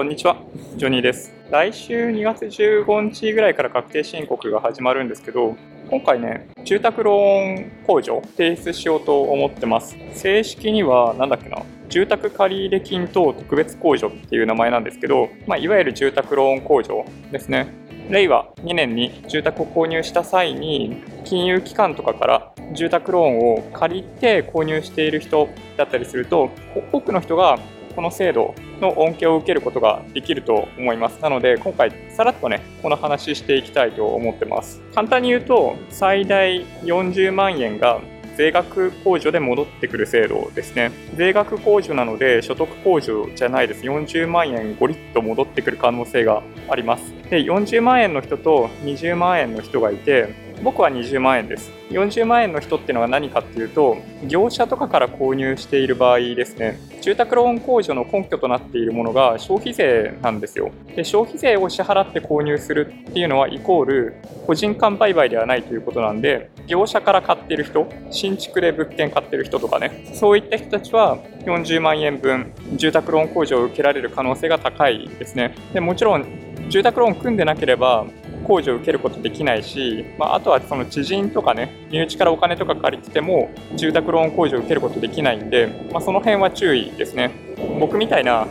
[0.00, 0.38] こんにちは、
[0.76, 1.30] ジョニーです。
[1.50, 5.56] 来週2月15日ぐらいから確定申告が始まるんですけど、
[5.90, 9.98] 今回ね、住宅ローン控除提出しようと思ってます。
[10.14, 11.58] 正式には、なんだっけな、
[11.90, 17.68] 住宅借入金等特別控除っていう名前なんですけど、まあ、いわゆる住宅ローン控除ですね。
[18.08, 26.48] 令和2年に住宅を購入した際に金融機関とかから住宅ローンを借りて購入している人だったりすると
[26.90, 27.58] 多くの人が
[27.94, 38.00] この制度の恩恵を受けることができると思いますなので今回さらっとねこの話していきたいと思ってます簡単に言うと最大40万円が
[38.40, 40.92] 税額控除で戻ってくる制度ですね。
[41.14, 43.82] 税額控除なので所得控除じゃないです。
[43.82, 47.12] 40万円ゴリッと戻ってくる可能性があります。
[47.28, 51.70] で、40万円の人と20万円の人がいて、僕は20万円です。
[51.90, 53.96] 40万円の人っていうのは何かっていうと、
[54.26, 60.70] 業者とかから購入している場合ですね、住宅ローン控除の根拠となっているものが消費税なんですよ。
[60.94, 64.14] で、消費税を支払って購入するっていうのはイコール
[64.46, 75.54] 個人間売買ではないということなんで、業者から買ってる人、新築で物件買ってる人とかね、そういった人たちは40万円分住宅ローン控除を受けられる可能性が高いですね。
[75.72, 76.26] でもちろん
[76.68, 78.06] 住宅ローン組んでなければ
[78.50, 87.30] 控除を受けることできないし、まあ、あとはその知人とかね身内からお金とか借りてても住宅ローン控除を受けることできないんで、まあ、その辺は注意ですね
[87.78, 88.48] 僕みたいな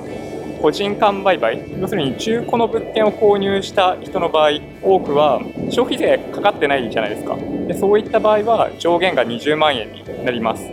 [0.62, 5.40] 個人間売買要するに中古の物件を購入した人の場合多くは
[5.70, 10.64] 消費税かかってないじゃないですかでそういった場合は上限が20万円になります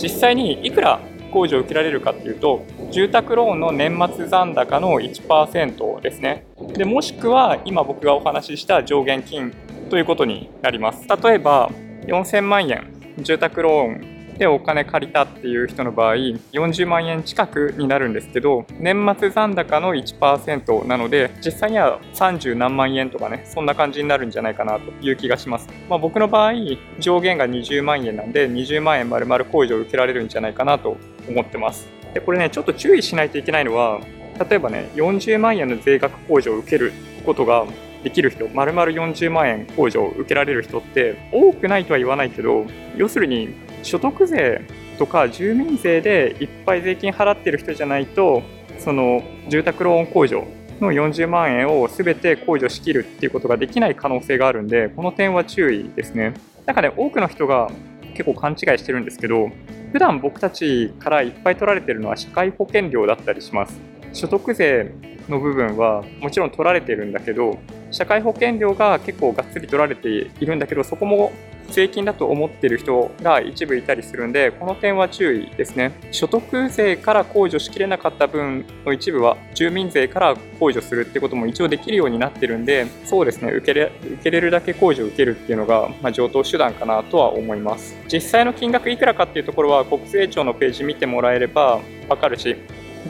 [0.00, 1.00] 実際にいくら
[1.32, 9.52] 控除を受けられるかっていうと住宅ローンの年末残高の1%ですねでもしくは今僕がお話しした上限金
[9.90, 11.06] ということになります。
[11.22, 11.70] 例えば
[12.06, 26.52] 4000万円住宅ローンでお金借りたっていう人の場合40万円近くになるんですけど年末残高の1%なので実際には30何万円とかねそんな感じになるんじゃないかなという気がします、まあ、僕の場合
[26.98, 30.96] 上限が20万円なんで20万円丸々控除を受けられるんじゃないかなと
[31.28, 31.86] 思ってます。
[32.14, 34.00] でこれねちょっと注意しないといけないのは
[34.38, 36.92] 例えばね40万円の税額控除を受ける
[37.24, 37.66] ことが
[38.02, 42.66] できる人、丸々40万円控除を受けられる人って多くないとは言わないけど、
[42.96, 44.62] 要するに所得税
[44.98, 48.42] とか住民税でいっぱい税金払ってる人じゃないと、
[48.78, 50.46] その住宅ローン控除
[50.80, 56.34] の40万円を全て控除しきるっていうことができない可能性があるんで、この点は注意ですね。
[56.66, 57.70] なんかね、多くの人が
[58.14, 59.50] 結構勘違いしてるんですけど、
[59.92, 63.91] 普段僕たちからいっぱい取られてるのは社会保険料だったりします。
[64.12, 64.92] 所得税
[65.28, 67.58] の部分はもちろん取られてるんだけど
[67.90, 71.32] 社会保険料が結構がっつり取られているんだけどそこも
[71.70, 75.92] 税金だと思っている人が一部いたりするんでこの点は注意ですね。
[76.10, 83.52] 所得税から控除しきれなかった分の一部は住民税から控除するってことも一応できるようになってるんでそうですね。
[83.52, 87.96] 受けれ受けれるだけ控除を受けるっていうのが、まあ、上等手段かなとは思います。
[88.12, 92.56] 実際の金額いくらかっていうところは国税庁のページ見てもらえればわかるし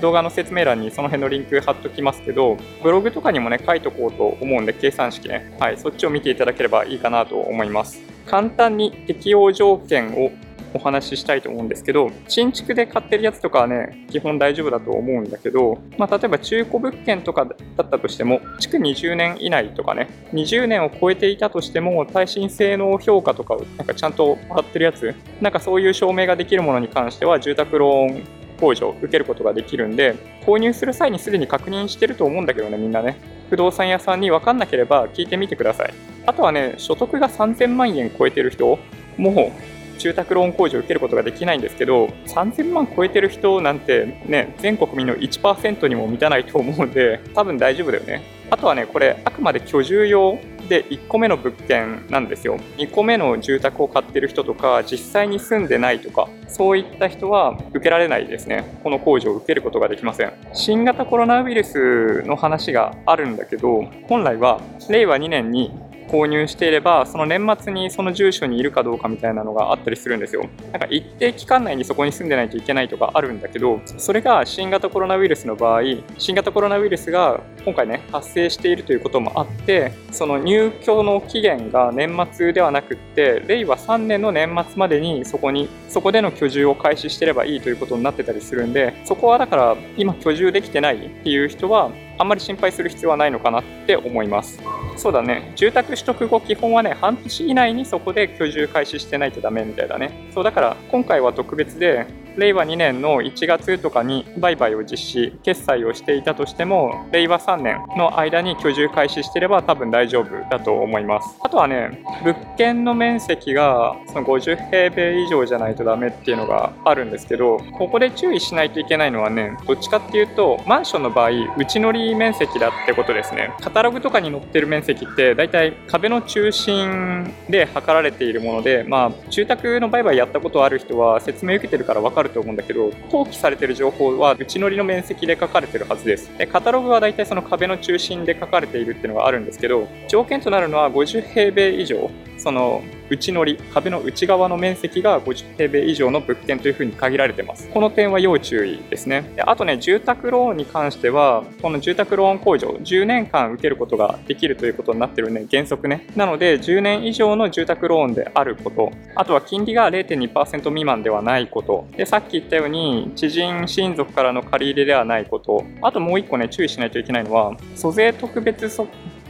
[0.00, 5.54] 動画の説明欄にその辺のリンク貼っときますけど、ブログとかにもね、書いとこうと思うんで、計算式ね。
[5.58, 8.00] はい、そっちを見ていただければいいかなと思います。
[8.26, 10.30] 簡単に適用条件を
[10.74, 30.14] お話ししたいと思うんですけど、新築で買ってるやつとかはね、基本大丈夫だと思うんだけど、まあ、例えば中古物件とかだったとしても、築20年以内とかね、20年を超えていたとしても、耐震性能評価とかをなんかちゃんともらってるやつ、なんかそういう証明ができるものに関しては、住宅ローン控除を受けることができるんで、
[30.46, 33.16] 購入する際にすでに確認してると思うんだけどね、みんなね。
[33.50, 35.94] 不動産屋さんに分かんなければ聞いてみてください。
[36.26, 38.78] あとはね、所得が3000万円超えてる人
[39.16, 39.52] も
[39.98, 48.22] 住宅ローン控除を受けることができないんですけど、3000万超えてる人なんてね、全国民の1%にも満たないと思うんで、多分大丈夫だよね。
[48.50, 52.58] あとはね、これ、あくまで居住用で1個目の物件なんですよ。
[52.78, 58.78] 2個目の住宅を買ってる人とか実際に住んでないとかそういった人は受けられないですね。
[58.82, 60.32] この控除を受けることができません。
[60.52, 65.72] 新型コロナウイルスの話があるんだけど本来は令和2年に
[66.08, 70.46] 購入していればその年末にその住所にいるかどうかみたいなのがあったりするんですよ。
[70.72, 75.82] なんか一定期間内にそこに住んでないといけないとかあるんだけどそれが新型コロナウイルスの場合
[76.18, 94.60] 新型コロナウイルスが今回ね発生しているということもあってその入居の期限が年末ではなくって令和3年の年末までにそこにそこでの居住を開始してればいいということになってたりするんでそこはだから今居住できてないっていう人はあんまり心配する必要はないのかなって思います。
[94.96, 100.28] そうだね、住宅取得後、基本はね、半年以内にそこで居住開始してないとダメみたいだね。
[100.32, 102.06] そうだから、今回は特別で、
[102.36, 111.36] 令和2年の1月とかに売買を実施、決済をしていたとしても、令和3年の間に居住開始してれば多分大丈夫だと思います。
[111.42, 123.50] あとはね、物件の面積がその50平米以上じゃないとダメっていうのがあるんですけど、ここで注意しないといけないのはね、どっちかっていうと、マンションの場合、内乗り面積だってことですね。
[123.60, 136.30] カタログとかに載ってる面積って、だいたい壁の中心で測られているもので、まあ、住宅の売買やったことある人は説明受けてるから分かると思うんだけど、登記されてる情報は内乗りの面積で書かれてるはずです。
[136.38, 142.82] でカタログは大体その壁の中心で書かれているっていうのがあるんですけど、条件となるのは50平米以上、その
[143.12, 147.68] 内乗り、壁の内側の面積が50平米以上の物件というふうに限られてます。
[147.68, 149.30] この点は要注意ですね。
[149.36, 156.06] であとね、住宅ローンに関しては、この住宅ローン控除、10年間受けることができるということになってるね、原則ね。
[156.16, 168.86] なので、10年以上の住宅ローンであること、あとは金利が0.2%未満ではないこと、で、さっき言ったように、知人、親族からの借り入れではないこと、あともう一個ね、注意しないといけないのは、租税特別そ、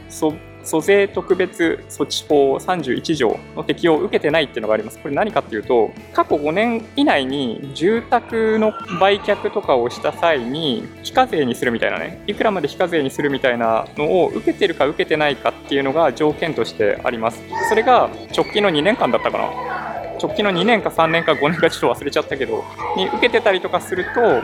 [0.07, 0.33] そ、
[0.63, 4.99] 租税特別措置法31条の適用を受けてないっていうのがあります。
[4.99, 17.41] これ何かっていうと、過去5年以内に住宅の売却とかをした際に非課税にするみたいなね、いくらまで非課税にするみたいなのを受けてるか受けてないかっていうのが条件としてあります。
[17.69, 19.93] それが直近の2年間だったかな。
[20.21, 22.63] 直近の2年か3年か5年かちょっと忘れちゃったけど、
[22.95, 24.41] に受けてたりとかすると、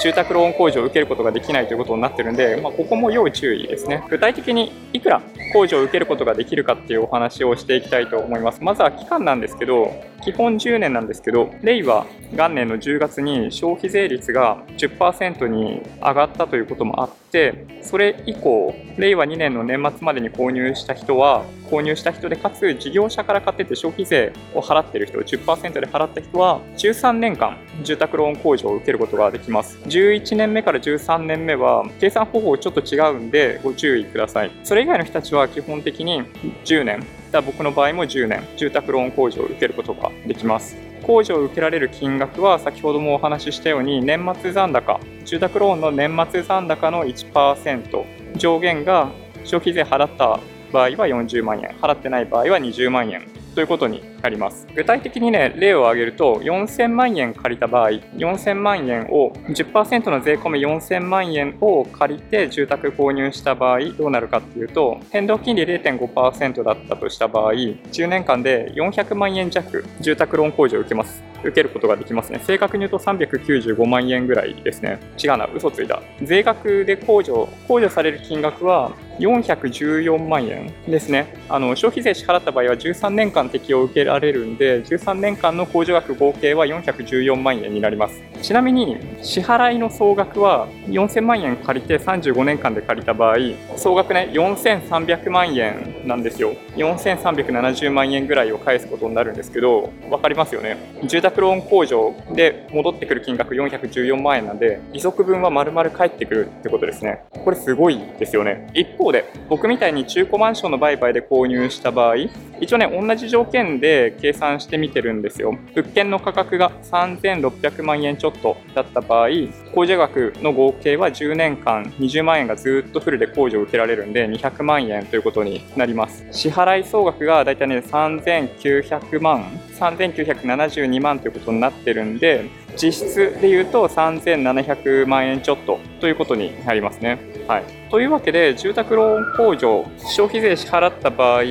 [0.00, 4.04] 住宅ローン控除を受けることができないということになってるんで、まあ、ここも要注意ですね。
[4.08, 5.20] 具体的にいくら
[5.54, 8.62] 控除を受けることができるかっていうお話をしていきたいと思います。
[8.62, 9.92] まずは期間なんですけど、
[10.22, 29.78] 基本10年なんですけど、令和元年の10月に消費税率が10%に上がったということもあって、それ以降、令和2年の年末までに購入した人は、購入した人で、かつ事業者から買ってて消費税を払ってる人、10%で払った人は、13年間住宅ローン控除を受けることができます。
[29.84, 34.50] 11年目から13年目は、計算方法ちょっと違うんで、ご注意ください。
[34.64, 36.22] それ以外の人たちは基本的に
[36.64, 37.06] 10年、
[37.44, 40.76] 僕の場合も10年、住宅ローン控除を受けることができます。
[41.02, 45.00] 控除を受けられる金額は先ほどもお話ししたように年末残高。
[45.24, 48.04] 住宅ローンの年末残高の1%
[48.36, 49.10] 上限が
[49.44, 50.40] 消費税払った
[50.72, 51.76] 場合は40万円。
[51.80, 53.22] 払ってない場合は20万円。
[53.54, 54.66] ということになります。
[54.74, 71.28] 具体的にね、例を挙げると、4000万円借りた場合、4000万円を、10%の税込み4000万円を借りて住宅購入した場合、どうなるかっていうと、変動金利0.5%だったとした場合、10年間で400万円弱、住宅ローン控除を受けます。
[71.42, 72.40] 受けることができますね。
[72.44, 74.98] 正確に言うと395万円ぐらいですね。
[75.22, 76.02] 違うな、嘘ついた。
[76.22, 81.34] 税額で控除、控除される金額は414万円ですね。
[81.48, 88.22] あの消費税支払った場合は13年間適用を受けられるんで、13年間の控除額合計は414万円になります。
[88.42, 93.36] ちなみに、支払いの総額は4000万円借りて35年間で借りた場合、
[93.76, 96.54] 総額ね、4300万円なんですよ。
[96.76, 100.76] 4370万円ぐらいを返すことになるんですけど、分かりますよね。
[101.04, 107.20] 住宅ローン控除で戻ってくる金額414万円なんで、利息分は丸々返ってくるってことですね。
[107.44, 108.68] これすごいですよね。
[108.74, 112.16] 一方で、僕みたいに中古マンションの売買で購入した場合、
[112.60, 115.56] 一応ね、同じ条件で計算してみてるんですよ。
[115.74, 126.26] 物件の価格が3600万円ちょっとだった場合、控除額の合計は10年間20万円がずっとフルで控除を受けられるんで200万円ということになります。
[126.32, 129.44] 支払い総額がだいたいね3900万、
[129.78, 132.44] 3972万ということになってるんで、
[132.80, 137.18] 実質で言うと3700万円ちょっとということになりますね。
[137.46, 137.64] はい。
[137.90, 141.42] というわけで、住宅ローン控除、消費税支払った場合、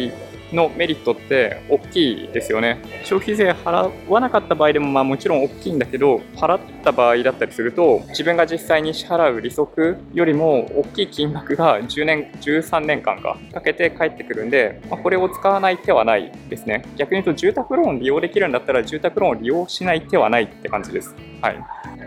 [0.53, 2.79] のメリットって大きいですよね。
[3.03, 16.83] 消費税払わなかった場合でもまあもちろん大きいんだけど、払った場合だったりすると、自分が実際に支払う利息よりも大きい金額が10年、13年間かかけて返ってくるんで、まあ、これを使わない手はないですね。
[16.95, 21.15] 逆に言うと住宅ローン利用できるんだったら住宅ローンを利用しない手はないって感じです。
[21.41, 21.57] はい。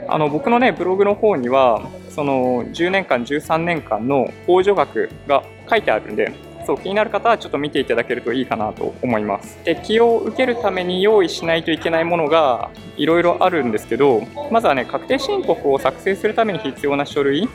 [0.08, 6.32] あの僕のね、ブログの方には、その10年間、13年間の控除額が書いてあるんで、
[6.66, 9.56] そう気になる方はちょっと見ていただけるといいかなと思います。
[9.64, 17.48] 適用を受けるために用意しないといけないものがいろいろあるんですけど、まずはね、確定申告を作成するために必要な書類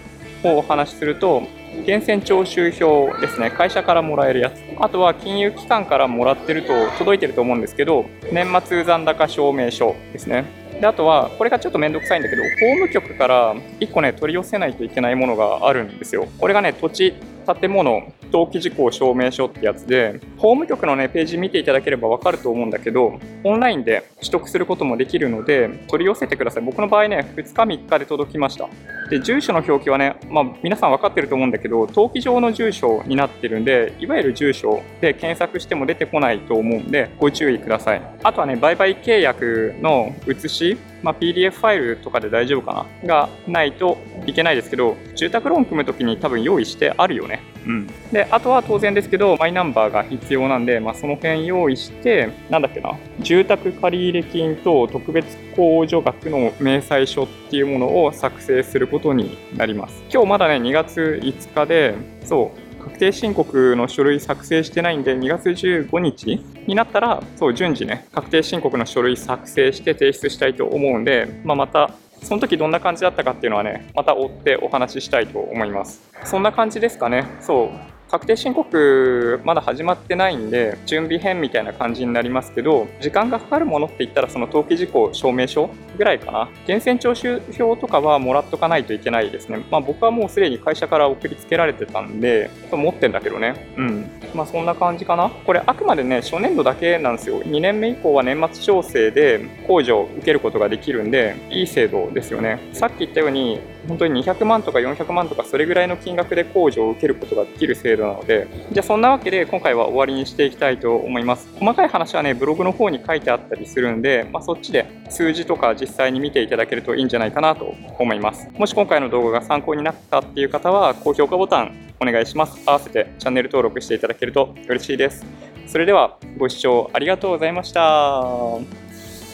[0.43, 1.43] をお話しすると、
[1.83, 4.61] 源泉徴収票ですね、会社からもらえるやつ。
[4.79, 10.45] あとは金融機関からもらってると、届いてると思うんですけど、年末残高証明書ですね。
[10.79, 16.27] であとは、これがちょっとめんどくさいんだけど、法務局から1個ね、取り寄せないといけないものがあるんですよ。
[16.37, 17.13] これがね、土地、
[17.61, 18.03] 建物、
[18.35, 26.63] 登記事項証明書ってやつで、法務局のね、ページ見ていただければわかると思うんだけど、オンラインで取得することもできるので、取り寄せてください。
[26.63, 28.67] 僕の場合ね、2日3日で届きました。
[29.09, 38.01] で、住所の表記はね、まあ、皆さん分かってると思うんだけど、登記上の住所になってるんで、いわゆる住所で検索しても出てこないと思うんで、ご注意ください。
[38.21, 43.07] あとはね、売買契約の写し、まあ、PDF ファイルとかで大丈夫かな？
[43.07, 47.39] がないといけないですけど、住宅ローン組むときに多分用意してあるよね。
[47.65, 47.87] うん。
[48.11, 60.03] で、あとは当然ですけど、マイナンバーが必要なんで、まあ、その辺用意して、なんだっけな、住宅借入金と特別控除額の明細書っていうものを作成することになります。
[60.11, 71.91] 今日まだね、2月5日で、そう、確定申告の書類作成してないんで、2月15日になったら、そう、順次ね、確定申告の書類作成して提出したいと思うんで、まあ、また、
[72.25, 76.01] その時どんな感じだったかっていうのはね、また追ってお話ししたいと思います。
[76.23, 77.27] そんな感じですかね。
[77.39, 77.94] そう。
[78.15, 86.49] 確定申告まだ始まってないんで準備編みたいな感じになりますけど時間がかかるものって言ったらその登記事項証明書ぐらいかな。
[86.65, 89.65] 源泉徴収票とかはもらっとかないといけないですね。
[89.69, 93.73] まあ僕はもうすでに会社から送りつけられてたんで持ってんだけどね。
[93.77, 94.09] うん。
[94.33, 95.29] まあそんな感じかな。
[95.29, 97.41] これあくまでね初年度だけなんですよ。
[97.41, 102.59] 2年目以降は年末調整で控除を受けることができるんでいい制度ですよね。
[102.71, 111.49] さっき言ったように本当に200万とか400万とかそれぐらいの金額で控除を受けることができる制度なので、じゃあそんなわけで今回は終わりにしていきたいと思います。
[111.59, 118.49] 細かい話はね、ブログの方に書いてあったりするんで、まあ、そっちで数字とか実際に見ていただけるといいんじゃないかなと思います。
[118.57, 122.61] もし今回の動画が参考になったっていう方は、高評価ボタンお願いします。
[122.65, 125.25] 合わせてチャンネル登録していただけると嬉しいです。
[125.67, 128.21] それではご視聴ありがとうございました。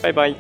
[0.01, 0.36] バイバイ。